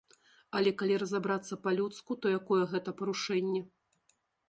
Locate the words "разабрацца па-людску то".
1.03-2.35